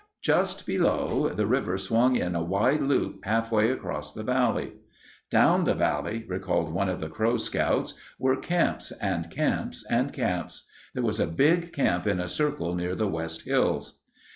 Just 0.23 0.65
below, 0.65 1.29
the 1.29 1.45
river 1.45 1.77
swung 1.77 2.15
in 2.15 2.33
a 2.33 2.41
wide 2.43 2.81
loop 2.81 3.23
halfway 3.23 3.69
across 3.69 4.15
the 4.15 4.23
valley. 4.23 4.73
"Down 5.29 5.63
the 5.65 5.75
valley," 5.75 6.25
recalled 6.27 6.73
one 6.73 6.89
of 6.89 6.99
the 6.99 7.07
Crow 7.07 7.37
scouts, 7.37 7.93
"were 8.17 8.35
camps 8.35 8.91
and 8.93 9.29
camps 9.29 9.85
and 9.91 10.11
camps. 10.11 10.65
There 10.95 11.03
was 11.03 11.19
a 11.19 11.27
big 11.27 11.71
camp 11.71 12.07
in 12.07 12.19
a 12.19 12.27
circle 12.27 12.73
near 12.73 12.95
the 12.95 13.07
west 13.07 13.43
hills." 13.43 13.99